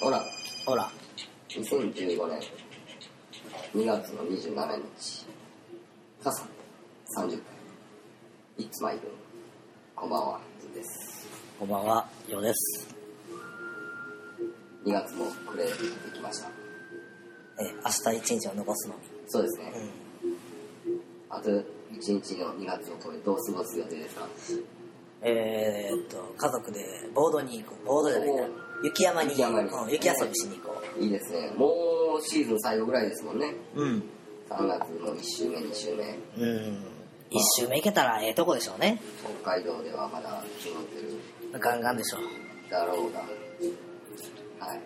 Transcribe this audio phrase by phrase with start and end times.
[0.00, 0.22] ほら、
[0.64, 0.90] ほら。
[1.48, 2.40] 2015年
[3.74, 5.26] 2月の27日、
[6.22, 6.42] 傘
[7.18, 7.38] 30回、
[8.58, 9.02] いつまいる
[9.94, 11.26] こんばんは、ずです。
[11.58, 12.94] こんばんは、ようです。
[14.84, 15.76] 2月も暮れて
[16.14, 16.48] きました。
[17.58, 19.00] えー明日一日を残すのに。
[19.28, 19.72] そうですね。
[20.24, 20.30] うん。
[21.30, 21.62] あと1
[22.00, 24.28] 日の2月をこれどう過ごす予定ですか？
[25.22, 26.84] えー、っと、家族で
[27.14, 27.86] ボードに行こう。
[27.86, 28.65] ボードじゃないなお。
[28.82, 31.52] 雪山に、雪山にうん、雪遊びしに行こいいですね。
[31.56, 33.54] もうシーズン最後ぐらいですもんね。
[33.74, 33.82] う。
[33.82, 34.02] うん。
[34.48, 36.18] 3月の1週目、2週目。
[36.38, 36.84] うん。
[37.30, 39.00] 一周目行けたらええとこでしょうね。
[39.42, 42.70] 北海道ではまだ決まってるガンガンでしょう。
[42.70, 43.20] だろうが。
[43.20, 44.80] はい。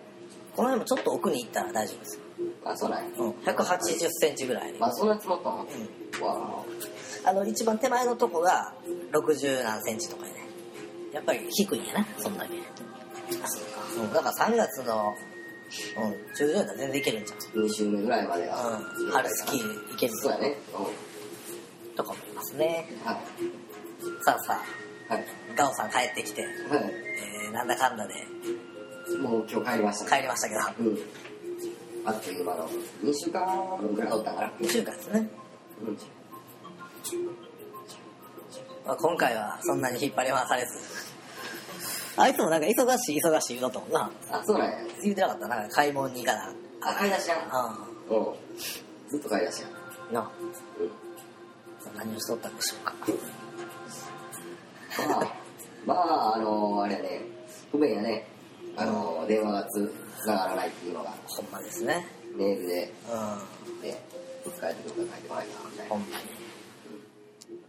[0.55, 2.21] この辺もちょっと奥に行ったら大丈夫ですよ。
[2.65, 3.09] あ、そうなんや。
[3.17, 3.29] うん。
[3.31, 4.73] 180センチぐらい。
[4.79, 5.65] まあ、そんな積もったの？
[6.19, 6.25] うん。
[6.25, 6.65] わ
[7.23, 8.73] あの、一番手前のとこが
[9.13, 10.39] 60何センチとかやね。
[11.13, 12.53] やっぱり低いんやな、そんだけ。
[13.43, 14.03] あ、そうか。
[14.03, 14.13] うん。
[14.13, 15.15] だから3月の、
[15.97, 17.39] うん、中旬だ全然いけるんじゃん。
[17.65, 18.77] 2週目ぐらいまでは。
[18.77, 19.11] うん。
[19.11, 20.57] 春スキーいけるそうやね。
[21.95, 22.89] とか思いますね。
[23.01, 23.07] うん。
[23.07, 23.17] はい。
[24.23, 24.61] さあさ
[25.09, 25.25] はい。
[25.51, 29.17] あ、ガオさん帰ってきて、はえー、なんだかんだでい。
[29.17, 30.97] もう今日帰りました帰りましたけど、うん。
[32.05, 32.69] あっという間の
[33.03, 34.51] 2週間ぐらいおったから。
[34.59, 35.29] 2週間ですね。
[35.81, 35.97] うん。
[38.85, 41.10] まあ、今回はそんなに引っ張り回されず。
[42.21, 44.11] あいつもなんか忙しい忙しい言うとったもんな。
[44.31, 44.77] あ、そうなんや。
[45.01, 46.53] 言うてなかったなんか買い物に行かな。
[46.81, 47.39] あ、買い出しやん。
[47.39, 49.09] ううん。
[49.09, 49.71] ずっと買い出しやん。
[49.71, 50.13] ん。
[50.13, 50.31] な。
[51.97, 52.93] 何をしとったんでしょうか。
[55.07, 55.33] まあ、
[55.85, 57.21] まあ、あのあれやね、
[57.71, 58.27] 不便やね。
[58.77, 59.93] あの電話がつ
[60.27, 62.05] ながらないっていうのが、ほんまですね。
[62.37, 63.81] メールで、うん。
[63.81, 63.99] で、
[64.55, 65.95] 使えてくるか書いてもらえたみたいな。
[65.95, 66.11] ほんまに。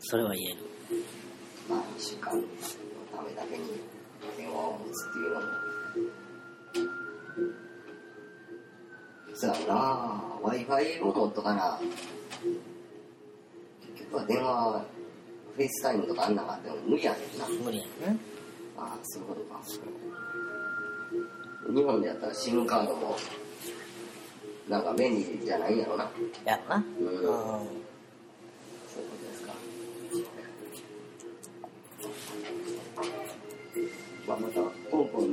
[0.01, 0.57] それは言える。
[1.69, 2.43] まあ、1週間の
[3.17, 3.65] ためだけに
[4.37, 5.47] 電話を持つっていうのも。
[9.35, 11.81] そうやな Wi-Fi を持っとかな。
[13.81, 14.85] 結局は電話、
[15.57, 17.49] FaceTime とかあんながあっても無理やねんな。
[17.65, 18.17] 無理やね。
[18.77, 19.61] ああ、そういうことか。
[21.75, 23.17] 日本でやったら SIM カードも、
[24.69, 26.11] なんか便利じゃないんやろな。
[26.45, 26.77] やろな。
[26.77, 27.82] うん
[34.37, 35.27] また、香港で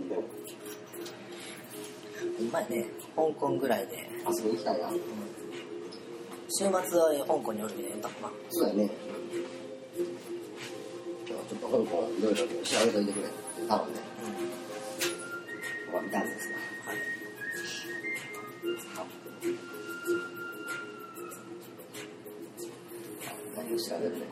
[2.37, 2.85] ほんまやね。
[3.15, 4.09] 香港ぐらいで。
[4.27, 4.89] 遊びに行きたいな。
[6.49, 6.81] 週末は
[7.27, 8.09] 香港におるみたいな。
[8.21, 8.89] まあそうやね。
[11.27, 12.45] 今日ちょっと香港いろいろ調
[12.85, 13.35] べといてくれって
[13.67, 14.35] 頼んで、うん。
[14.35, 16.55] ここは見たんですが。
[16.55, 16.97] はい。
[23.55, 24.25] 何を調べるね。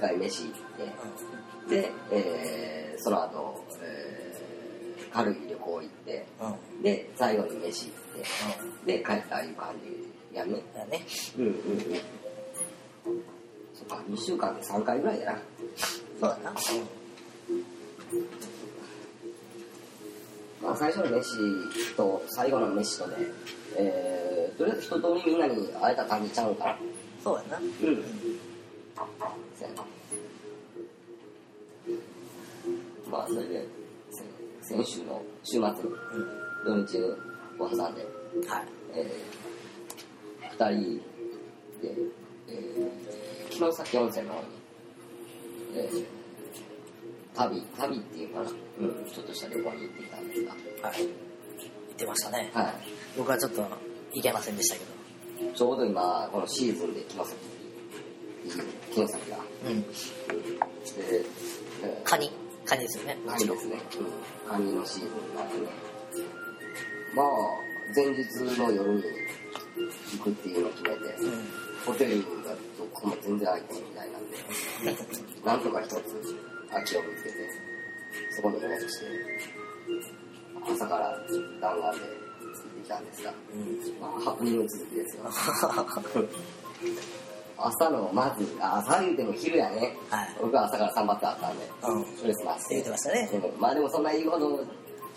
[0.00, 0.52] 回飯行っ
[1.68, 6.26] て、で、えー、その後、えー、軽い旅行行って。
[6.82, 10.62] で、最後に飯行って、で、帰ったいう感じやんね。
[10.74, 11.00] だね。
[11.38, 11.56] うんうんうん。
[13.74, 15.38] そっか、2週間で3回ぐらいやな。
[16.20, 16.52] そうだな。
[20.62, 23.16] まあ、最初の飯と最後の飯とで、
[23.78, 26.78] えー、とりあえず一通りみんなに会えた感じちゃうんかな。
[27.24, 27.58] そうやな。
[27.58, 28.04] うん。
[29.58, 29.84] そうやな。
[33.10, 33.66] まあ、それで、
[34.62, 35.64] せ先週の週末に、
[36.64, 36.86] うん。
[36.86, 37.02] 土日
[37.58, 38.06] を挟んで、
[38.46, 38.66] はい。
[38.92, 41.00] えー、二人
[41.82, 41.94] で、
[42.48, 44.46] えー、城崎温泉の方に、
[45.74, 46.04] えー、
[47.34, 48.50] 旅、旅っていうかな、
[48.80, 50.52] うん、ちょっとした旅行に行ってきたんですが、
[50.88, 50.98] はい。
[50.98, 51.10] 言っ
[51.96, 52.50] てましたね。
[52.52, 52.74] はい。
[53.16, 53.62] 僕はちょっと
[54.12, 55.52] 行けませんでしたけど。
[55.54, 57.59] ちょうど今、このシーズンで城崎に、
[58.92, 59.82] 城崎が、うん。
[59.82, 59.88] で、
[61.82, 62.30] えーカニ。
[62.64, 63.16] カニですよね。
[63.26, 63.74] カニですね。
[63.74, 63.78] う
[64.48, 64.50] ん。
[64.50, 65.66] カニのシーズンなんでね。
[67.14, 67.26] まあ、
[67.94, 68.22] 前日
[68.58, 69.02] の夜に
[70.16, 71.48] 行くっていうのを決めて、うん。
[71.84, 74.36] ホテルがどこも全然空いてるみたいなんで、
[75.44, 75.94] なんとか一つ
[76.70, 77.36] 空きを見つけて、
[78.36, 79.06] そこに戻して、
[80.70, 81.18] 朝から
[81.60, 82.10] 弾丸で行っ
[82.76, 83.80] てきたんですが、うん。
[84.00, 85.24] まあ、ハプニング続きですよ。
[87.66, 89.96] 朝の、まず、あ朝言うても昼やね。
[90.10, 90.28] はい。
[90.40, 92.16] 僕は朝から3発あったんで、うん。
[92.16, 92.74] それ済まして。
[92.74, 93.30] 言ってましたね。
[93.32, 94.64] うんまあでもそんな言うほど、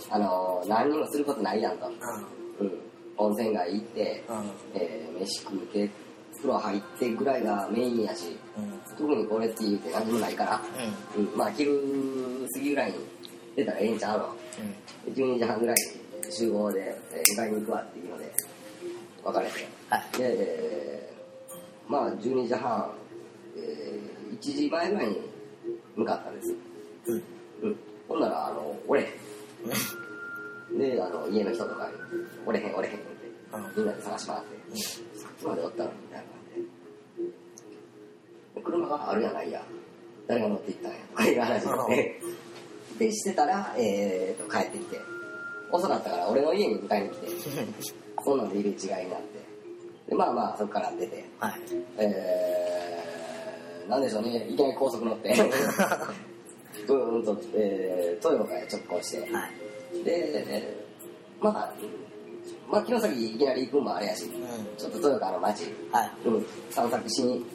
[0.09, 1.87] あのー何にもすることないやんと。
[1.87, 2.71] ううん。
[3.17, 5.89] 温泉街行って、うんえー飯食うて
[6.35, 10.61] 風呂入ってぐらいがメインやしうん特にこれって言うて何もないから、
[11.15, 11.79] うん、まあ昼
[12.51, 12.97] 過ぎぐらいに
[13.55, 14.35] 出たらええんちゃうの
[15.07, 15.75] うん12時半ぐらい
[16.25, 16.79] に集合で、
[17.11, 18.33] えー迎えに行くわっていうので
[19.23, 19.51] 別れて
[19.89, 21.02] はいで、えー
[21.88, 22.91] まあ12時半、
[23.57, 24.13] えー
[24.44, 25.21] 1時前ぐらいに
[25.95, 26.56] 向かったんです。
[27.07, 27.24] うん。
[27.62, 27.75] うん。
[28.09, 29.07] ほんならあの「おれへん」
[30.77, 31.94] であの家の人とかに
[32.45, 33.06] 「おれへんおれへん」って
[33.77, 34.81] みんなで探し回って
[35.18, 36.62] 「さっきまでおったの?」みたいな感じ
[38.56, 38.62] で。
[38.62, 39.63] 車があるやないや
[40.27, 42.21] 誰が乗って行ったんやとかいう話になって
[43.00, 45.00] でしてたら、えー、と帰ってきて。
[45.71, 47.27] 遅かったから俺の家に迎えに来て。
[48.24, 49.42] そんなんで入れ違いになって
[50.13, 51.25] でまあまあそこから出て。
[51.39, 51.54] はい。
[51.98, 54.48] えー、なんでしょうね。
[54.48, 55.36] いきなり高速乗って。
[56.88, 59.33] ブーンと、えー、豊岡へ直行して。
[59.33, 60.04] はい。
[60.04, 61.74] で、えーまあ
[62.71, 64.30] まあ城崎いきなり行くんもあれやしう
[64.80, 66.12] ちょっと豊岡の街、んはい。
[66.25, 67.45] うん、散策しに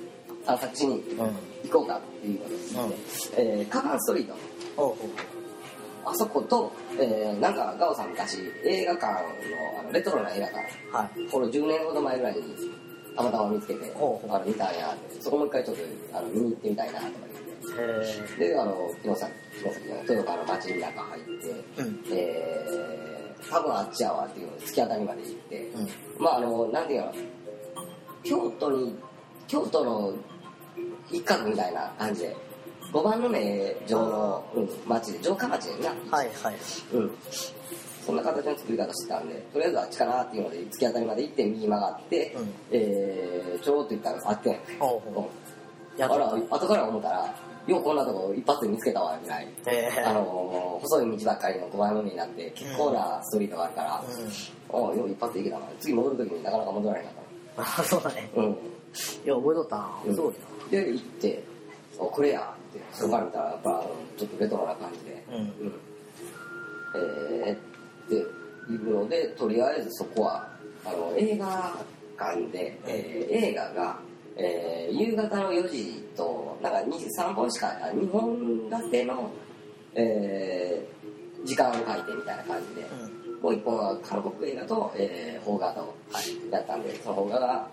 [0.45, 1.19] 散策しにうん
[1.65, 3.45] 行こうかっていうことです、うん。
[3.45, 4.35] えー、カバンストリート。
[4.77, 4.87] ほう。
[4.89, 5.38] ほ
[6.05, 9.19] あそこと、えー、なんかガオさん昔映画館の
[9.81, 10.59] あのレトロな映画館。
[10.91, 11.31] うはい。
[11.31, 12.43] これ10年ほど前ぐらいに
[13.17, 15.21] たまたま見つけてほうあの見たんやって。
[15.21, 15.83] そこもう一回ちょっと
[16.19, 18.45] あの見に行ってみたいなとか言って。
[18.45, 21.31] へであの城崎城崎の豊川の街の中入って、
[21.79, 22.05] えうん。
[22.13, 25.89] えー、多分あっちやわっていう突き当たりまで行って、うん。
[26.19, 27.13] まああのなんていうの
[28.23, 28.97] 京都に
[29.47, 30.15] 京都の
[31.11, 32.37] 一角みたいな感じで
[32.93, 35.91] 5番の目城の、うん、町で城下町でな。
[36.11, 36.57] はいはい。
[36.95, 37.11] うん。
[38.05, 42.55] そんな形の作り方してたんでとりあえずあっちかなっていうので突き当たりまで行って右曲がって、うん。
[42.71, 44.59] えー、ちょろっと行ったらあってん。
[44.79, 45.31] ほうほ
[45.97, 47.35] うやっあら後から思ったら
[47.67, 54.31] ようこんなとこ一発で見つけたわぐらいへえあの細い道ばっかりの5番の目になって結構なストリートがあるから、うん。
[54.71, 57.25] おうよう一発で行けたな次戻る時になかなか戻られなかっ
[57.81, 58.31] あそうだね。
[58.35, 58.47] たうん。
[58.47, 58.55] い
[59.25, 59.91] や覚えとったな。
[60.07, 60.15] うん。
[60.15, 60.35] すごい
[60.71, 61.43] で行って
[61.99, 63.87] 「おこれや」ってそこから見たらやっぱ
[64.17, 65.25] ちょっとレトロな感じで。
[65.31, 65.43] なうん。
[65.43, 65.53] うん。
[67.45, 68.15] えー、って
[68.73, 70.49] いうのでとりあえずそこは
[70.85, 71.77] あの映画
[72.19, 73.99] 館で、えー映画が、
[74.37, 79.31] えー夕方の4時となんか3本しかあ2本立ての、
[79.95, 80.99] えー
[81.47, 82.83] 時間回転みたいな感じで、
[83.41, 85.95] もう1本は韓国映画と、えー邦画と
[86.51, 87.69] やったんでその邦画が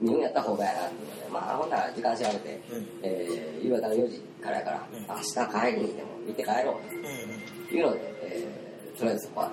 [0.00, 2.86] 見るんやったら邦画やなっていうのでまあほんなら時間調べて、うん。
[3.02, 5.06] えー夕方の4時からやから、うん。
[5.06, 5.24] 明日
[5.70, 6.96] 帰りにでも見て帰ろうと。
[6.96, 9.52] うんいうので、えーとりあえずそこは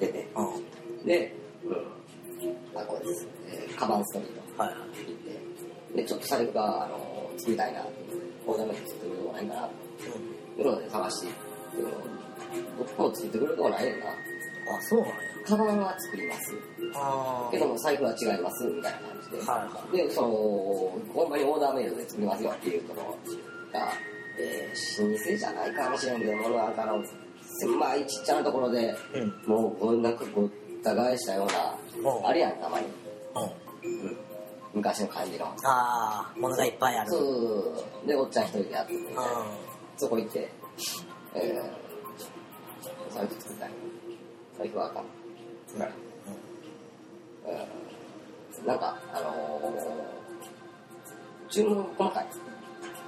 [0.00, 0.54] 出て、うん。
[0.54, 1.34] うんで、
[1.64, 4.78] うん、あ、これです、えーカバンストリートはいはい。
[4.78, 4.84] 行っ
[5.94, 7.80] て、で、ちょっと財布が、あの、作りたいな
[8.46, 9.68] こうでも作ってくれるとこないかな
[10.56, 11.28] というので探して
[12.78, 14.06] 僕も作ってくれるとこないねんな。
[14.06, 14.12] あ
[14.82, 15.15] そうなんや
[15.46, 16.54] カバンは作ります。
[16.94, 19.38] あけども財布は違います、みたいな感じで。
[19.38, 20.28] はいはで、その、
[21.14, 23.88] ほんまにオーダーメイドで作りますよっていうところが、
[24.38, 27.02] えー、老舗じゃないかもしれんけど、ものなんかの、
[27.60, 30.48] 狭いちっちゃなところで、うんもうこんなごっ
[30.82, 31.46] た返したよう
[32.00, 32.86] うな、んあれやん、たまに。
[33.34, 33.42] うん
[34.06, 34.16] うん。
[34.74, 35.46] 昔の感じの。
[35.46, 37.18] ああ物がいっぱいあるそ
[38.04, 38.06] う。
[38.06, 39.22] で、おっちゃん一人でやってるみたいな。
[39.22, 39.24] う
[39.96, 40.50] そこ行って、
[41.34, 43.70] えー、財布作りたい。
[44.58, 45.25] 財布はあかん。
[45.66, 45.98] 作られへん
[47.60, 52.26] うんなんか、あのー、注文細かい。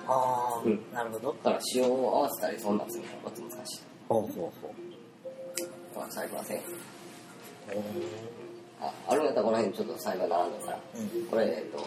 [0.07, 3.81] ああうんなるほどだから塩を合わせたりそんなんするのが難しい。
[4.09, 4.75] ほうほうほ
[6.01, 6.59] まあ、財布はせん。
[6.59, 6.61] う
[8.81, 10.81] あ、あるんやったらこの辺ちょっと財布が並んでるから。
[10.95, 11.79] うんこれ、えっと、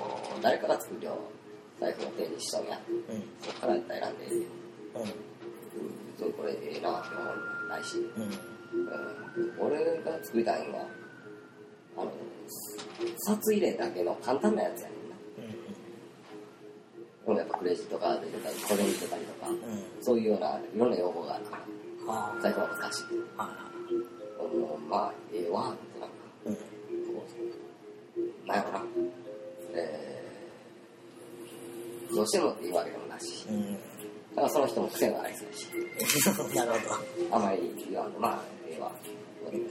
[0.42, 1.18] 誰かが作るよ。
[1.80, 2.80] 財布の手にしとんや。
[2.88, 4.26] うんうんそっからやったら選んで。
[4.26, 4.46] うん、う
[6.20, 7.98] 別にこれええなって思うないし。
[7.98, 8.32] んうん
[8.74, 10.86] うん、俺が作りたいのは、
[11.98, 12.12] あの、
[13.18, 15.16] 札入れだけの簡単なやつやねんな。
[17.26, 19.56] でもやっぱクレジットカード入れたり、小銭入れたりとか、うん。
[19.56, 19.62] うん
[20.02, 21.64] そういうようないろんな用語があるから、
[22.08, 23.04] あ財布は難しい。
[23.04, 23.24] う
[24.90, 26.56] まあ、ええわってなんか、うん。
[26.56, 26.62] こ
[28.46, 28.84] うなんやろな、
[29.76, 33.74] えー、どうしてもっていうわけでもなし、うん。
[33.74, 33.80] だ
[34.36, 35.68] からその人も癖がありそうだし、
[36.56, 38.42] なるほあまり言わんと、まあ、
[39.52, 39.62] ええわ。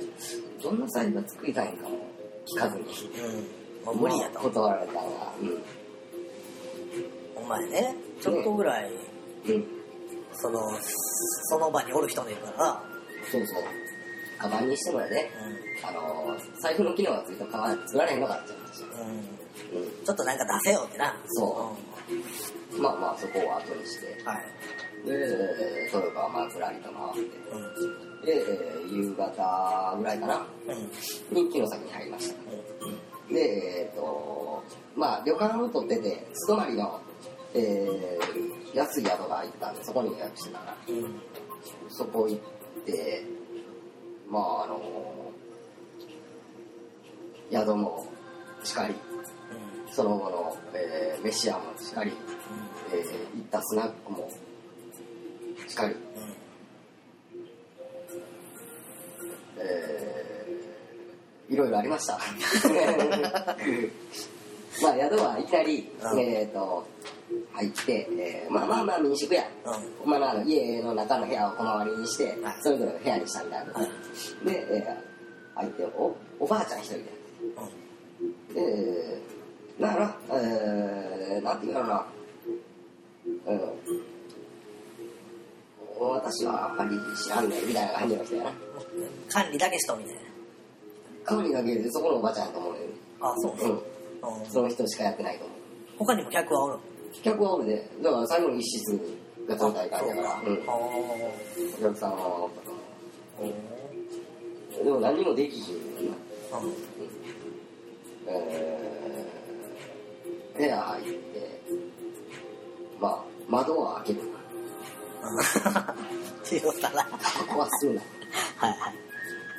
[0.63, 0.81] どん。
[0.81, 1.77] な財布が作りたいん。
[1.79, 1.99] かも
[2.47, 2.85] 聞かずに。
[2.85, 2.87] う
[3.83, 3.85] ん。
[3.87, 5.33] もう無理やと断られたのが、
[7.37, 8.91] お前ねちょっとぐらい
[9.49, 9.65] うん。
[10.33, 10.61] その
[11.49, 12.83] その場におる人もいるから
[13.31, 13.63] そうそう。
[14.39, 15.31] カバンにしてもやね、
[15.85, 18.21] あの、財布の機能がついたカバン作られへん。
[18.21, 18.85] のかって話。
[18.85, 20.39] うん、うん、ちょっとなん。
[20.39, 21.45] か出せよってなそ
[22.79, 22.81] ん。
[22.83, 24.07] まあまあ、そこを後にして。
[24.21, 24.27] うん。
[24.27, 24.45] はい
[25.07, 27.37] で、トヨタはまあ、ふらりと回って。
[27.53, 28.10] うん。
[28.25, 30.47] で、えー夕方ぐらいかな。
[30.67, 31.45] うん。
[31.47, 33.33] に城崎に入りました。
[33.33, 33.41] で
[33.83, 34.63] えっ、と
[34.97, 37.01] まあ旅館を取ってて素泊まりの、
[37.55, 40.95] えー安い宿が入ってたんでそこに予約してたから。
[40.95, 41.21] うん。
[41.89, 43.25] そこ行って
[44.29, 44.81] まああの
[47.51, 48.07] 宿も
[48.63, 48.95] しかり
[49.93, 52.13] その後の、えー飯屋もしかり、
[52.93, 54.31] えー行ったスナックも
[55.69, 55.97] しかり、
[61.61, 62.19] ろいろありました。
[64.83, 66.21] まあ宿はいきなり、うん。
[66.21, 66.87] えー、と
[67.53, 69.45] 入って、えーまあまあまあ民宿や、
[70.05, 70.11] うん。
[70.11, 72.57] まあ、あの家の中の部屋を小回りにしてはい。
[72.63, 73.87] それぞれの部屋にしたみたいな、はい。
[74.47, 75.11] で、えー
[75.61, 77.05] 入っておおばあちゃん一人で
[78.55, 79.21] で
[79.81, 82.07] だからえー、なんていうかな。
[83.47, 83.61] うん。
[86.01, 88.51] 私はあんまり知らんねんみたいな感じの人やな。
[89.29, 90.15] 管理だけしとみたい。
[90.15, 90.21] な。
[91.31, 92.83] 代わりだけでそこのおばあちゃんやと思うねん
[93.21, 93.55] あ、そう。
[93.57, 93.63] ね。
[93.65, 94.43] うん。
[94.43, 94.47] うん。
[94.51, 95.57] その人しかやってないと思う。
[95.99, 96.79] 他にも客はおる？
[97.23, 97.91] 客はおるで。
[98.03, 98.99] だから最後の一室
[99.49, 101.33] がその大会だから、うん、あお
[101.83, 102.71] 客さんはおったと
[103.39, 103.53] 思ー。
[104.83, 106.59] うでも何もできひんねんな。
[106.59, 106.75] うん。
[108.27, 108.91] えー
[110.59, 111.61] 部屋入って
[113.01, 114.21] まあ窓は開ける
[116.45, 117.05] 仕事だな。
[117.05, 117.11] こ
[117.55, 118.03] こはするな
[118.59, 118.95] はいはい。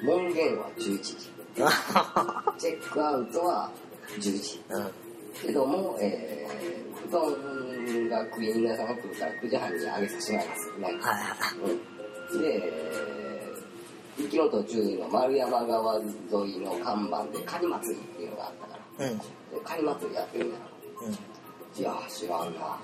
[0.04, 1.31] 門限は11時
[2.58, 3.72] チェックアウトは
[4.18, 4.92] 10時うん。
[5.34, 11.72] けども、えー、うどんがクリーニング屋さんが来るから9時半に揚げさせてもらいますよね、はいはい。
[12.34, 12.72] うん、で
[14.18, 19.18] 行きの途中の丸山川沿いの看板でカニ祭りっていうのがあったからうん。
[19.18, 19.24] で
[19.64, 20.58] カニ祭りやってるんだ
[21.04, 21.82] うん。
[21.82, 22.80] いや知らんな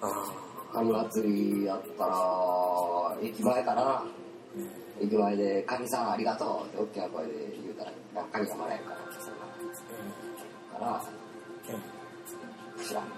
[0.00, 0.32] あ
[0.72, 1.28] カニ祭
[1.60, 4.87] りやったら駅前かなーうん。
[5.00, 6.10] 駅前で「カニさん。
[6.12, 8.24] ありがとう」って大きな声で言うたらなん。
[8.26, 9.34] かカニがもらえるからそん。
[9.34, 11.02] なから
[12.78, 12.84] うん。
[12.84, 13.04] 知らん。
[13.04, 13.10] な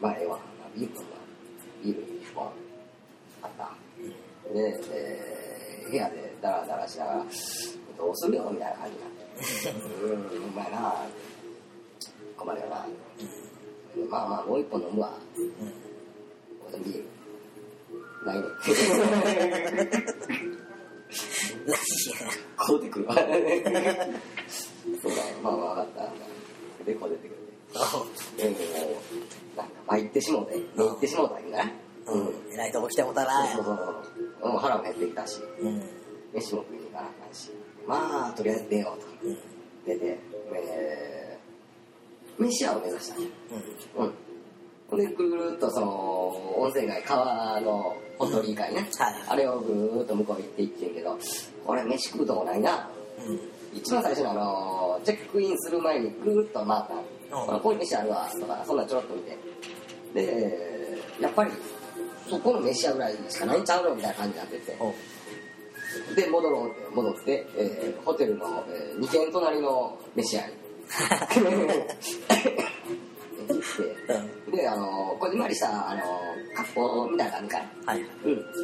[0.00, 0.38] まあええわ
[0.74, 1.04] ビール飲ん。
[1.10, 1.16] だ
[1.82, 2.50] ビール1本
[3.42, 3.70] あった
[4.52, 7.18] で、えー部屋でダラダラしながら
[7.98, 9.24] 「どうするよ」みたいな感じになって
[10.02, 10.46] 「うん。
[10.48, 10.94] うまいな
[12.38, 12.86] 困るよな」
[14.10, 16.82] まあまあもう一本飲むわうん。
[16.82, 18.44] ビールないね
[22.56, 23.36] こうてくるわそうだ
[25.42, 26.08] まあまあ分かっ
[26.78, 27.38] たでこう出てくる
[28.36, 28.56] でも
[29.56, 31.72] なんか参ってしもうて寝行ってしもうたんやな
[32.06, 32.34] うん。
[32.52, 33.46] えらいとこ来てもたな。
[33.48, 33.82] そうそうそ
[34.48, 35.76] うもう腹も減ってきたしうん。
[36.34, 37.50] 飯も食いに行かなあかんし
[37.86, 39.36] まあとりあえず出ようとうん。
[39.86, 40.18] 出て
[40.54, 43.28] えー飯屋を目指したんや
[43.96, 44.04] うん。
[44.04, 44.12] うん
[44.90, 51.18] ほんでぐるぐるっとその温泉街川のほとり以外ね、はいあれをぐーっと向こう行って行ってんけど
[51.66, 52.88] これ飯食うとこないな。
[53.26, 53.40] うん。
[53.76, 56.88] 一番最初のあのチェックインする前にぐーっと回った。
[57.34, 57.46] の、うん。
[57.54, 58.28] ここに飯あるわ。
[58.38, 59.38] とかそんなちょろっと見て。
[60.14, 61.50] でやっぱり
[62.28, 64.76] そこの飯屋ぐらいしかないんちゃうのみたいな感じになってて。
[64.80, 64.94] おう。
[66.16, 70.52] で戻ろうって戻って、えーホテルの、え2軒隣の飯屋に
[73.48, 76.00] 行ってであのこじんまりしたあの
[76.56, 78.00] 割烹みたいな感じかなはい。
[78.02, 78.04] う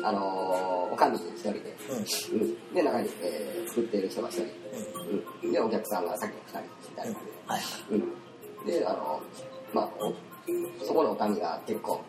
[0.00, 2.40] んあのおかみ一人で、うん。
[2.40, 5.48] うん、で中に、えー作ってる人が一人、うん。
[5.48, 7.62] うん、でお客さんがさっきの二人みたいな感はい。
[7.90, 7.98] じ
[8.66, 9.20] で、うん、であの
[9.72, 9.90] まあ
[10.82, 12.00] おそこのおかみが結構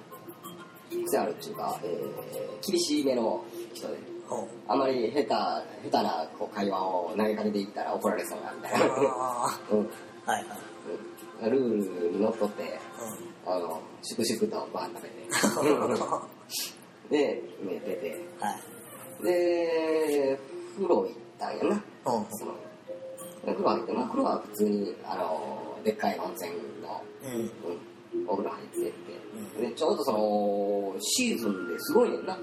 [1.06, 3.98] 癖あるっていうか、えー厳しめの人で。
[4.70, 9.80] あまり下手下手なこう会話を投げかけていったら怒られそうなみたいな、あ うん。
[10.25, 10.58] はいはい。
[11.50, 12.67] ルールにのっとってう
[13.45, 15.12] あの粛々とご飯食べん。
[17.10, 19.24] てで寝ててはい。
[19.24, 20.39] で
[20.75, 21.07] 風呂行っ
[21.39, 22.25] たんやなうん。
[22.29, 22.53] その
[23.45, 28.21] で風呂入ってまあ風呂は普通にあのでっかい温泉の、うん。
[28.21, 28.93] うん、お風呂入ってっ
[29.57, 32.38] てでちょうどそのシーズンですごいねんな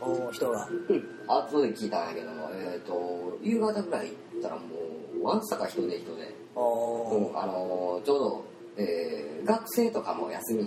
[0.00, 0.66] おう、人が。
[0.66, 4.62] うん後で聞いたんやけどもえっ、と夕方ぐらい行ったらも
[5.20, 6.60] うわんさか人で人で、おう。
[6.60, 8.44] うん、あのちょうど、
[8.76, 10.66] えー学生とかも休み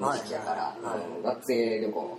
[0.00, 2.18] の時期やから、はいはいうん学生旅行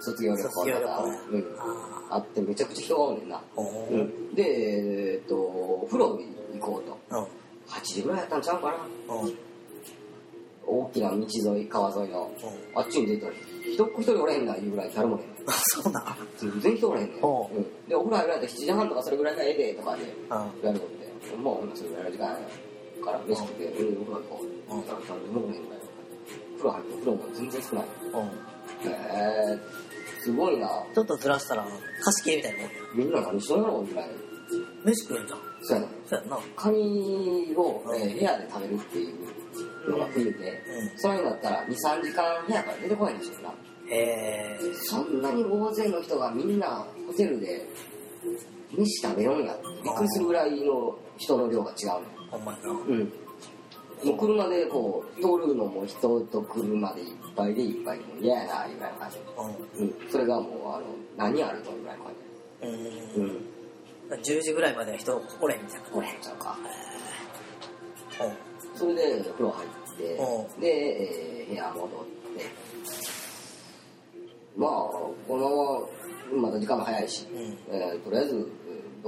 [0.00, 3.62] 卒業旅行とかうん、ああってめちゃくちゃ人がおんねんな、う。
[3.94, 6.26] うん、でえっ、と風呂に
[6.60, 7.24] 行こうとうん。
[7.68, 9.34] 8時ぐらいやったんちゃうかなうん。
[10.66, 11.16] 大きな道
[11.56, 12.30] 沿い川沿いの
[12.74, 12.78] うん。
[12.78, 13.32] あっちに出たら
[13.74, 16.04] 人っ子一人おれへんないうぐらい誰もねんあ、 そうなん。
[16.38, 20.66] 全然人おれへんねん、おううん、でお風呂入られて7時半とかそれぐらいがええでとかでうん。
[20.66, 20.88] やるのっ
[21.20, 22.26] てもうほんなそれぐらい時間
[23.04, 25.80] から飯食ってうんお風呂行こううんだから誰もおれへんぐらい
[26.58, 28.90] 風呂入って風呂も全然少ないうん。
[28.90, 28.94] へ
[29.54, 29.58] え
[30.20, 30.68] すごいな。
[30.94, 31.64] ちょっとずらしたら
[32.02, 34.08] 貸し切りみたいなもんやみんな何しとんやろぐらい。
[34.84, 35.88] 飯食えんじゃんそうやな。
[36.08, 43.54] そうやんなカニを、えー部屋で食べるっていうのが冬で、うんそれになったら2、3時間部屋から出てこないんですよな。
[43.90, 47.66] へえそんなに大勢の人がみんなホテルで
[48.76, 52.00] 飯食べようんやびっくりするぐらいの人の量が違うの。
[52.30, 53.12] ほんまやなうん。
[54.04, 59.18] もう車でこう、通るのも人と車でいっぱいでいっぱいでもう嫌やな、ぐらいの感じ。
[59.82, 60.10] うん。
[60.10, 60.84] それがもう、あの、
[61.16, 62.12] 何あるとぐらいの感
[62.62, 63.20] うんじ。
[63.20, 64.20] うん。
[64.20, 66.56] 10時ぐらいまでは人おれんみたいなこれちゃうか。
[68.22, 72.44] うんそれで風呂入って、うで、えー部屋戻って、
[74.56, 75.38] まあ、この
[76.36, 78.48] まま、まだ時間も早いし、うんえーとりあえず、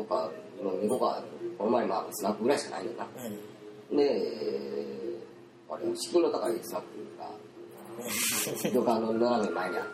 [0.01, 0.31] うんどっか
[0.63, 1.25] 飲みに行こうか、
[1.59, 3.09] この前まあスナックぐらいしかないんだな。
[3.91, 3.97] うん。
[3.97, 6.87] で、えーあれ、敷居の高いスナック
[7.19, 7.31] が、
[8.65, 9.91] 旅館の斜め前にあって、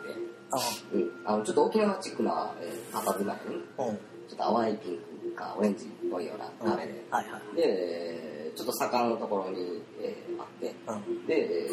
[0.93, 3.95] うん、あのちょっと沖縄チックな、えー、佇まいでね、うんうん。
[3.95, 4.97] ちょっと淡いピン
[5.29, 6.69] クかオレンジっぽいようなうん。
[6.71, 7.55] 鍋で、はいはい。
[7.55, 11.27] で、えーちょっと坂のところに、えーあって、うん。
[11.27, 11.69] で、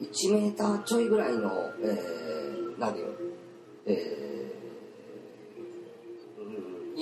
[0.00, 1.50] 1メーターちょいぐらいの、
[1.82, 3.12] えー、なんていうの、
[3.86, 4.31] えーうん、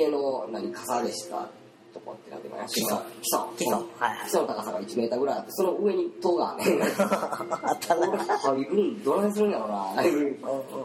[0.00, 1.48] 家の何傘でした
[1.92, 2.62] とこってなんていうのか。
[2.62, 2.96] な基礎。
[3.20, 3.40] 基礎。
[3.58, 3.78] 基礎。
[4.22, 10.14] 基礎の高さが1メーターぐらいあってその上に塔がね んあったな俺入るんどないするんやろなうん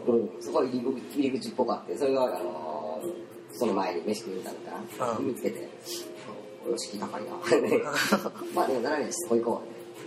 [0.07, 0.81] うん、そこは入
[1.15, 3.25] り口っぽかってそれが、あのー
[3.57, 5.27] その前に飯食いに行ったのかな、うん。
[5.27, 5.69] 見つけて。
[6.67, 7.31] およしき高いな
[8.53, 9.61] まあ でも7年そこ行こ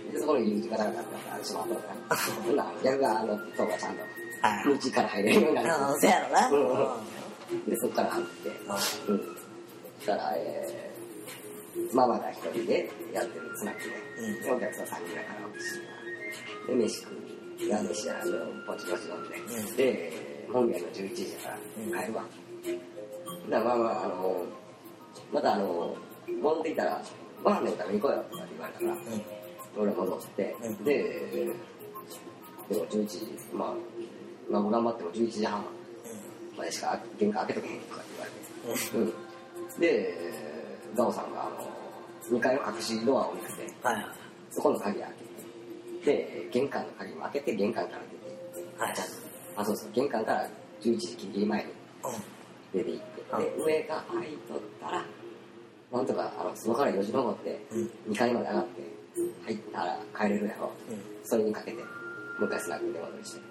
[0.09, 1.01] うでそこの入り口が高かった
[1.31, 2.15] からしまったのかな。
[2.45, 4.01] ほんなら逆側の塔がちゃんと
[4.41, 5.69] はい道から入れるようになる。
[5.93, 6.97] うんそやろな
[7.67, 9.17] でそこから入ってうん。
[9.97, 13.89] そしたらえーママが一人でやってるスナックで、
[14.19, 14.41] うん。
[14.43, 15.65] でお客さん3人ぐらいカラオケし
[16.67, 18.37] てで飯食うや飯じゃないの
[18.67, 19.75] ポチポチ飲んで、うん。
[19.75, 20.11] で
[20.51, 21.57] 本家の11時だか
[21.95, 22.23] ら帰るわ、
[23.49, 24.45] だからまあまああの
[25.31, 25.95] またあの
[26.41, 27.01] 戻ってきたら
[27.43, 28.97] ご飯でも食べに行こうよって言われたから、
[29.77, 30.83] 俺戻って、うん。
[30.83, 30.93] で
[32.69, 33.73] でも11時まあ
[34.51, 35.59] まあ頑張っても11時半。
[35.61, 35.78] ま
[36.61, 40.33] でしか玄関開けとけへんとか言われて、うん、で
[40.95, 41.79] ガオさんがあの
[42.31, 43.73] 2階の隠しドアを見つけて。
[43.81, 44.05] はいはい。
[44.51, 45.09] そこの鍵開
[46.03, 46.11] けて。
[46.11, 48.65] で玄関の鍵も開けて玄関から出て。
[48.77, 48.93] はい。
[49.55, 49.91] あそうそう。
[49.93, 50.47] 玄関から
[50.81, 52.77] 11時ギリ前にうん。
[52.77, 55.05] 出て行って、で上が開いとったら
[55.91, 58.13] なんとかあのそのから4時登ってうん。
[58.13, 58.81] 2階まで上がって
[59.45, 60.71] 入ったら帰れるやろ。
[60.89, 60.97] うん。
[61.23, 61.83] それにかけても
[62.41, 63.41] う一回スナックに出戻りして。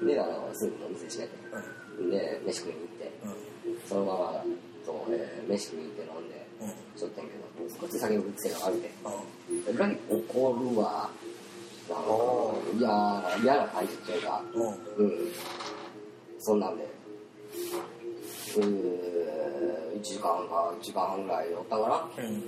[0.00, 0.06] うん。
[0.06, 1.34] であのすぐお店閉めて
[2.10, 3.10] で飯食いに行って。
[3.88, 4.44] そのまま
[4.86, 6.98] と、えー飯食いに行って飲んでうん。
[6.98, 7.32] ちょっとやけ
[7.82, 8.90] ど少し酒の癖が悪くて
[9.68, 9.74] うん。
[9.74, 11.10] 裏に怒るわ。
[11.88, 12.08] なんか
[12.78, 14.42] 嫌な嫌な感じっていうか。
[14.54, 14.62] うん。
[14.68, 15.32] うん。
[16.38, 16.84] そんなんで。
[18.56, 22.40] うー1時間か1時間半ぐらいおったかうん。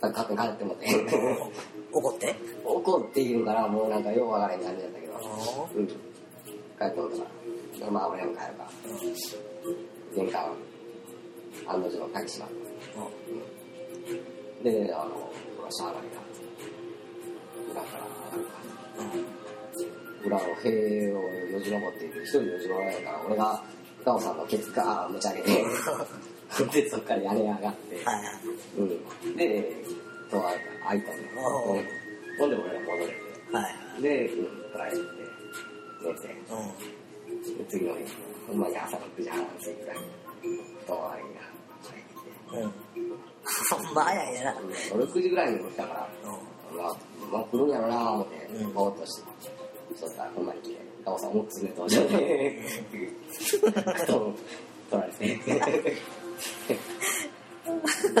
[0.00, 0.86] な勝手に帰ってもって。
[1.92, 2.34] 怒って？
[2.64, 5.14] 怒っていうんかなもうなんかようわからへん感じだったけど。
[5.16, 5.20] あ
[5.74, 5.86] うん。
[5.86, 5.92] 帰
[6.84, 7.30] ってもったから
[7.90, 8.70] まあ俺も帰るか
[10.14, 10.56] 玄関
[11.66, 12.66] 案の定の鍵閉まって
[14.62, 16.20] で、あの、これはしゃあないな。
[17.72, 18.58] 裏から上がるか。
[20.24, 21.20] 裏の塀を
[21.52, 22.22] よじ登っていく。
[22.22, 23.62] 一人よじ登らないから、俺が、
[24.04, 25.64] ガオさんのケツガーン持ち上げて、
[26.82, 27.96] で、そっから屋根上がって、
[28.78, 29.36] うん。
[29.36, 29.76] で、
[30.30, 30.50] ドアが
[30.88, 31.82] 開いたんだおーよ。
[32.38, 33.04] ほんで俺が戻れ
[33.52, 35.04] はいて、で、うん、帰って、
[36.02, 37.15] 寝て、うで
[37.68, 38.00] 次の日、
[38.54, 39.96] まに朝6時半過ぎぐらい、
[40.86, 42.72] ドアが入ってきて、んうん
[43.94, 44.54] ま早いねな
[44.94, 46.96] 俺9時ぐらいに起きたから、うまあ、
[47.32, 49.22] まあ、来るんやろなぁ思ってうん、ぼーっとして。
[49.94, 52.60] そしたら、ほんまに来て、ガオさんもつめ登場で、
[53.40, 54.34] 布団
[54.90, 55.36] 取られて、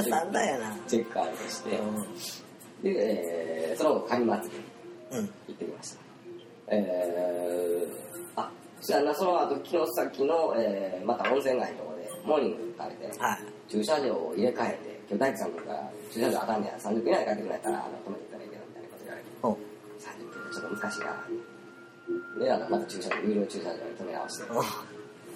[0.06, 0.76] んなんだよな。
[0.86, 1.82] チェックアウトして、う
[2.82, 2.90] で、
[3.70, 4.64] えー、その後、カニ祭り
[5.16, 5.98] 行ってきました。
[6.68, 8.05] えー、あ、
[8.80, 13.38] そしたらその後、城崎の、えー、また温泉街のところで、モーニング食べて、はい。
[13.68, 19.56] 駐車場を入れ替えて、今日大工さんとか駐車場当たんねや、30分以内で帰ってくれたら、あの、止めていったらいいけど、みたいなこと言われて、おう
[19.98, 22.44] 30分ちょっと難しいな。
[22.44, 24.44] で、あの、また駐車場、有料駐車場に止め直して、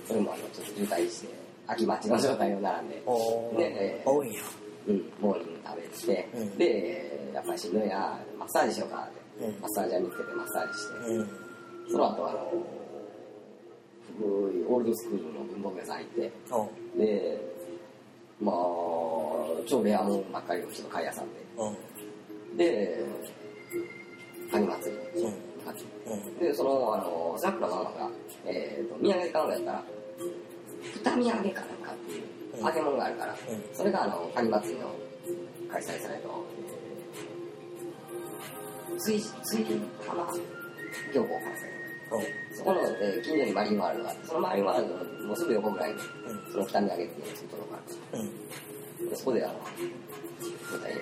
[0.07, 1.35] それもあの、ちょっと渋滞して、
[1.66, 4.42] 秋待ちの状態を並んで、おで、えー多いよ
[4.88, 5.76] うん、モーニング食
[6.09, 6.59] べて、うん。
[6.59, 9.61] で、やっぱりしんどいな、マッサージしようかって、うん。
[9.61, 11.29] マッサージャー見つけてマッサージして、うん。
[11.92, 12.64] その後、あの、
[14.25, 16.33] オールドスクールの文房具屋さん行って、
[16.97, 17.41] で、
[18.41, 18.55] まあ、
[19.67, 22.57] 超レアもんばっかりの人の買い屋さんで、うん。
[22.57, 23.05] で、
[24.51, 25.51] カニ祭り、うん。
[26.39, 28.11] でそのあのさっきのママが、
[28.47, 29.85] えー、と土産で買うんやったら
[30.83, 32.25] 二土産かなんかっていう
[32.59, 32.67] うん。
[32.67, 33.39] 揚げ物があるから、うん。
[33.73, 34.93] それがあのカニ祭りの
[35.71, 36.47] 開催されると
[38.99, 39.65] 水水
[40.07, 40.27] 浜
[41.15, 41.70] 漁港からさうん
[42.53, 46.53] そこの、えー近所にマリンワールドがあってそのマリンワールドのもうすぐ横ぐらいにうん。
[46.53, 47.94] その二土産っていうのを作ったのがあって
[49.01, 49.09] うん。
[49.11, 51.01] でそこであの舞台で。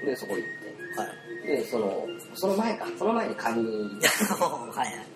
[0.00, 0.06] うん。
[0.06, 1.00] でそこ行って。
[1.00, 1.46] はい。
[1.46, 2.86] でそのその前か。
[2.98, 3.62] その前にカニ。
[3.70, 5.06] はいはい。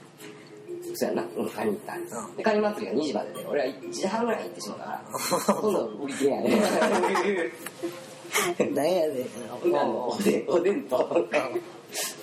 [0.96, 1.96] そうやな、うん、カニ行った。
[1.96, 2.36] んですうん。
[2.36, 6.62] でカニ祭りが2時までで俺は1時半ぐらいに行ってしまったからほとんど売り切れやね。
[8.74, 9.26] 何 やねん。
[10.48, 11.28] おでんと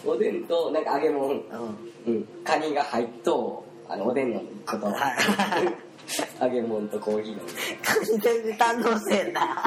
[0.06, 1.42] おでんとなんか揚げ物、うん。
[2.08, 4.88] うん、カニが入っとあのおでんのこと。
[4.88, 4.94] はい。
[6.42, 7.42] 揚げ物とコーヒーの。
[7.84, 9.64] 完全に堪能してんな。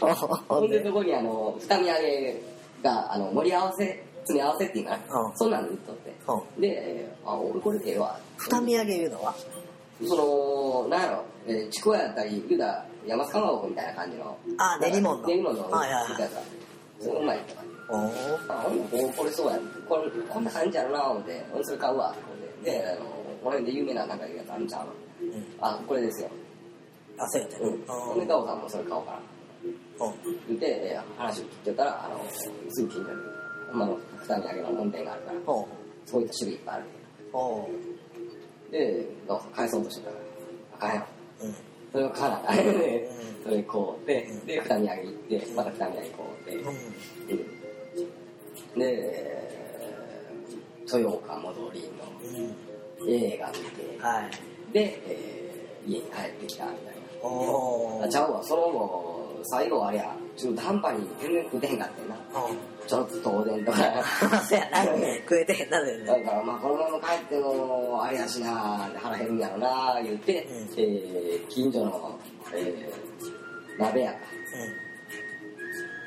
[0.00, 0.08] ほ
[0.48, 2.40] ほんでそこにあの二見揚げ
[2.82, 5.36] があの盛り合わせ詰め合わせっていうかな、うん。
[5.36, 8.18] そんなの売っとって、うであ俺これでええわ。
[8.38, 9.34] 二見上げいうのは？
[10.06, 10.14] そ
[10.84, 14.36] のなんやろ、えー、ちくわやったり言うたら山津かまぼこみたいな感じの。
[14.58, 15.26] あ練り物の。
[15.26, 16.20] 練り物のはいはいはい。
[16.22, 16.40] やつが
[17.00, 17.98] それうまいとかおお
[18.48, 19.58] あほんならこれそうや。
[19.88, 21.44] これこんな感じやろな思って。
[21.50, 22.14] ほんでそれ買うわ。
[22.64, 23.06] でであの
[23.42, 24.92] この辺で有名ななんかいうやつあるんちゃうの？
[25.32, 25.44] うん。
[25.60, 26.28] あこれですよ。
[27.18, 27.58] あそうやった。
[27.58, 27.82] ようん。
[27.86, 28.18] ほん。
[28.20, 29.18] でガオさんもそれ買おうかな。
[30.06, 30.14] うん。
[30.48, 33.16] 言ってえー話を聞いてたらあのすぐ近所に
[33.70, 35.66] ほんまの二見揚げの門店があるからおう
[36.06, 36.84] そういった種類いっぱいある。
[37.32, 37.68] おう
[38.72, 40.22] でガオさん返そうとしてたから。
[40.76, 41.54] あかんやろうん。
[41.92, 43.08] それを買わなあかんね。
[43.36, 43.44] うん。
[43.44, 44.46] それこうでうん。
[44.46, 46.68] で二見揚げ行ってまた二見揚げこうでうん。
[46.68, 47.57] うん
[48.78, 49.38] で
[50.86, 51.88] 豊岡戻りの
[53.00, 53.08] うん。
[53.08, 54.72] 映画見てはい。
[54.72, 56.94] で、えー家に帰ってきたみたい
[58.02, 58.04] な。
[58.04, 62.16] あちゃうわその後最後あれや中途半端に全然食うてへんかってんな。
[62.86, 63.78] ちょっとおでんとか。
[64.48, 64.84] そうやな
[65.20, 66.24] 食えてへんな全然。
[66.24, 68.50] だからまあこのまま帰ってもあれやしな
[68.96, 70.68] 腹減るんやろな言って、うん。
[70.76, 72.18] えー近所の、
[72.54, 74.18] えー鍋屋か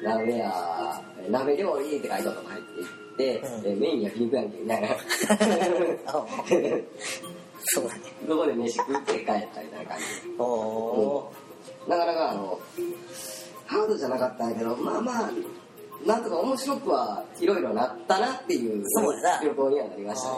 [0.04, 2.88] 鍋屋鍋料理って書いてあるとこ入っていっ
[3.18, 3.66] て、うん。
[3.66, 4.88] えーメイン焼肉やんけみたいな。
[7.64, 10.06] そうだねどこで飯食って帰ったみたいな感じ。
[10.40, 11.32] おお
[11.88, 12.60] なかなかあの
[13.66, 15.32] ハードじゃなかったんやけどまあまあ
[16.06, 19.44] なんとか面白くはいろいろなったなっていうそうやな。
[19.44, 20.30] 旅行にはなりました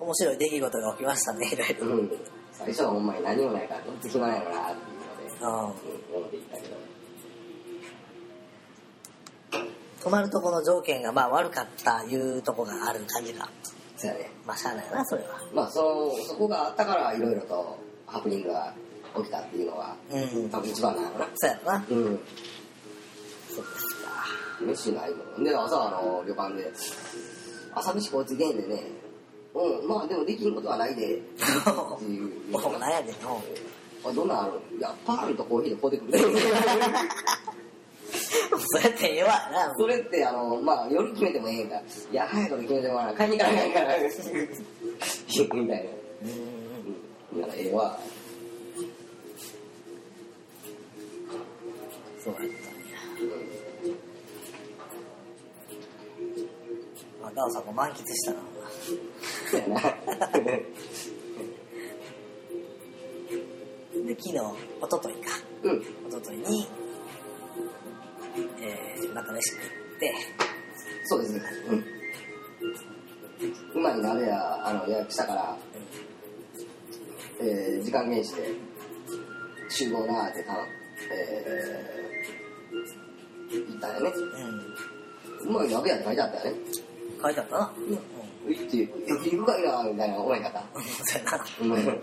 [0.00, 1.86] 面白い出来事が起きましたねいろいろ。
[1.86, 2.10] うん、うん、
[2.52, 5.72] 最初はほんまに何もないからどっち暇ないのなっていうので、あうん、思
[6.26, 6.53] っていった
[10.04, 13.48] 泊まるとこの条件がまあ悪かったいうとこがある感じが。
[13.96, 14.30] そうやね。
[14.46, 15.28] まあしゃあないなそれは。
[15.54, 18.74] まあそのそこがあったからいろいろとハプニングが
[19.16, 20.50] 起きたっていうのがうん。
[20.50, 21.26] 多分一番なのかな。
[21.34, 21.84] そうやな。
[21.88, 22.04] うん。
[23.48, 24.10] そうですか。
[24.60, 25.44] 飯ないもん。
[25.44, 26.70] で朝あの旅館で
[27.74, 28.82] 朝飯こいつげんでね。
[29.54, 31.16] うんまあでもできんことはないで。
[31.16, 33.14] っていうおうなんやねん。
[33.26, 33.40] おう。
[34.06, 36.12] あどんなんあるいやパンとコーヒーでこうてくる
[38.66, 39.74] そうやってええわな。
[39.76, 41.76] それってあのまあ夜決めてもええんか
[42.10, 43.96] いや早く決めてもらわな買いに行かないから
[45.54, 45.90] みたいな
[47.34, 47.98] うんからええわ
[52.22, 52.54] そうやったんや
[57.22, 58.38] あダオさんも満喫したな。
[64.04, 64.42] で昨日一
[64.90, 65.30] 昨日か。
[65.62, 65.80] うん。
[65.80, 66.66] 一昨日に
[68.64, 69.60] えー、また飯食っ
[70.00, 70.14] て。
[71.04, 71.42] そうですね。
[71.68, 71.84] うん。
[73.74, 75.56] 馬に鍋やあの予約したから、
[77.40, 78.54] えー時間厳守で
[79.68, 80.52] 集合なーってた
[81.12, 84.12] えー、言ったんやね。
[85.44, 85.50] うん。
[85.50, 86.60] うまい鍋やって書いてあったよね。
[87.22, 87.72] 書いてあったな。
[87.76, 87.98] うん。
[88.54, 90.64] 行って焼肉かいなみたいな思い方。
[91.04, 91.44] そうやな。
[91.60, 92.02] うん。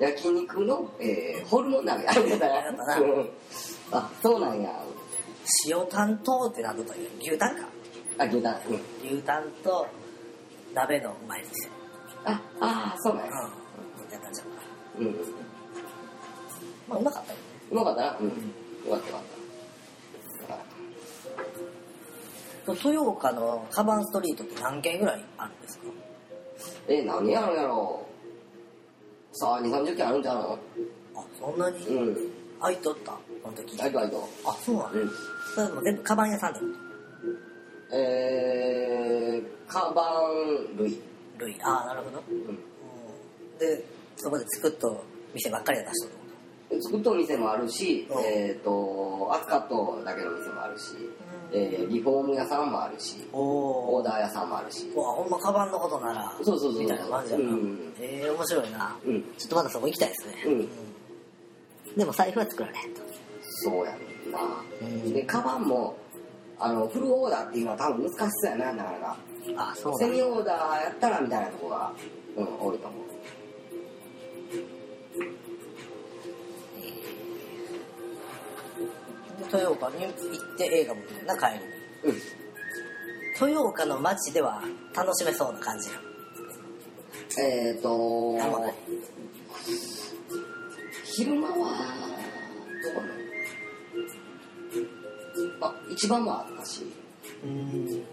[0.00, 2.96] 焼肉の、えー、ホルモン鍋やみたいやったな。
[3.00, 3.30] うん。
[3.92, 4.83] あそうなんや
[5.68, 7.68] 塩タンとってなったという牛タンか。
[8.18, 8.60] あ牛タン。
[8.68, 8.80] うん。
[9.04, 9.86] 牛タンと
[10.74, 11.72] 鍋のうまいですよ。
[12.24, 13.32] ああーそうなんうん。
[13.32, 13.38] や
[14.12, 14.46] やったんじゃん
[14.98, 15.14] うん。
[16.88, 17.38] まあうまかったよ。
[17.38, 18.16] ねうまかったな。
[18.18, 18.26] うん。
[18.26, 18.32] うん。
[18.32, 18.36] よ
[18.92, 20.58] かったよかっ
[22.66, 22.72] た。
[22.88, 25.84] 豊岡のカバンストリートって何軒ぐらいあるんですか？
[26.88, 28.06] え何やろうやろ
[29.32, 29.36] う。
[29.36, 30.58] さあ2 3 0件あるんちゃうの？
[31.16, 31.86] あそんなに？
[31.86, 32.16] うん
[32.64, 33.80] 空いとったこの時。
[33.80, 35.10] ありがとうあそうなんうん。
[35.54, 36.60] それも全部カバン屋さんで。
[37.92, 40.20] えー、カバ
[40.72, 41.00] ン類。
[41.38, 41.56] 類。
[41.62, 42.36] ああなるほど、うん。
[42.48, 42.56] うん。
[43.58, 43.84] で
[44.16, 46.08] そこで作っと店ばっかりで出しと。
[46.08, 46.14] る
[46.70, 48.24] え作っとる店もあるし、うん。
[48.24, 50.94] えっ、と扱っとるだけの店もあるし、
[51.52, 54.90] えーリフォーム屋さんもあるしオーダー屋さんもあるし。
[54.94, 57.94] うわほんまカバンのことならそうそうそうみたいな感じやな、うん。
[58.00, 58.96] ええ面白いな。
[59.04, 59.22] うん。
[59.36, 60.34] ちょっとまだそこ行きたいですね。
[60.46, 60.68] うん
[61.96, 63.00] でも財布は作られへんと。
[63.42, 64.38] そうやねんな、
[64.80, 65.12] うん。
[65.12, 65.96] でカバンも
[66.58, 69.16] あのフルオーダーっていうのは多分難しそうやななかなか。
[69.56, 71.92] あそうだセミオーダーやったらみたいなとこが、
[72.36, 73.04] うん、多いと思う。
[79.50, 80.12] で豊岡に行っ
[80.56, 82.14] て映画も見るな帰りに。
[82.14, 82.44] うん。
[83.40, 84.62] 豊岡の街では
[84.94, 86.00] 楽しめそうな感じや
[87.38, 88.36] えっ、ー、と
[91.16, 91.66] 昼間はどこ
[95.60, 96.82] あ一番もあったし
[97.44, 98.04] うん。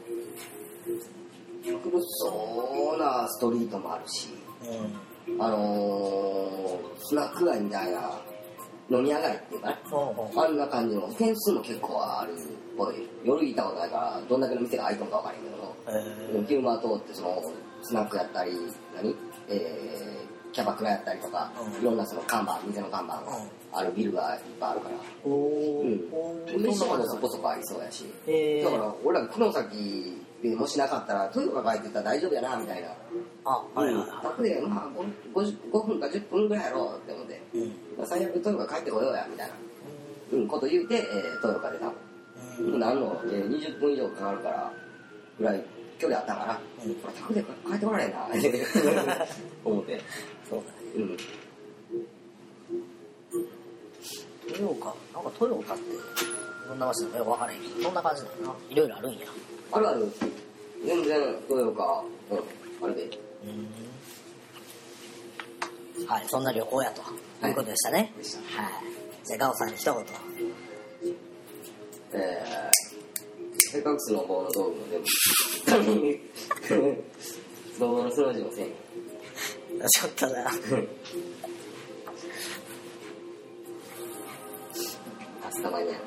[1.83, 4.29] 古そうなストリートもあるし
[5.39, 8.19] あのー、スナック街みたいな
[8.89, 12.35] 飲み屋街っていうかねほうほうあんな感じの点数も結構あるっ
[12.77, 13.07] ぽい。
[13.23, 16.47] 夜行ったことないからどんだけの店が開いたのか分からへんけどえー。
[16.47, 17.41] 昼間通ってその
[17.83, 18.51] スナックやったり
[18.95, 19.15] 何？
[19.49, 20.20] えー、
[20.51, 21.81] キャバクラやったりとか、うん。
[21.81, 23.23] いろんなその看板店の看板が
[23.73, 24.95] あるビルがいっぱいあるから。
[25.23, 25.89] おおうん。
[26.45, 28.05] ー飯もそこそこありそうやし。
[28.27, 28.63] えー。
[28.63, 32.89] だから俺ら黒崎でもしなかったら豊川帰ってたら大丈夫やなみたいな。
[33.45, 34.89] あはいはいは楽でまあ
[35.33, 37.69] 5, 5分か10分ぐらいやろうって思って、いうん。
[37.97, 39.53] まあ、最悪豊川帰ってこようやみたいな、
[40.33, 41.93] うん、こと言うて、えー、豊川で多
[42.57, 44.73] 分、何の、えー、20分以上かかるから
[45.37, 45.63] ぐらい
[46.01, 48.25] 距離あったから、うんこれ宅で帰ってこられんな。
[49.63, 50.01] 思って。
[50.49, 50.59] そう。
[50.65, 51.17] だねうん。
[54.47, 55.83] 豊岡なんか豊岡って
[56.67, 57.61] どんな場所なのよく分からへん。
[57.61, 58.55] けどそんな感じだよな。
[58.69, 59.19] いろいろあるんや。
[59.73, 60.11] あるある。
[60.83, 62.07] 全然豊川うん
[62.83, 63.19] あれで。
[66.07, 67.01] はいそんな旅行やと。
[67.47, 68.11] いうことでしたね。
[68.17, 68.39] でした。
[68.63, 68.73] はい。
[69.23, 70.05] じゃあガオさんに一言。
[72.13, 72.90] えー、
[73.71, 75.69] せっかくスノボーの道具も全部ス
[77.79, 78.73] ノボーのスロージもせんよ
[79.87, 80.51] ちょっとな
[85.55, 85.97] 明日までや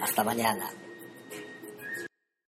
[0.00, 0.85] アスタマニャーナ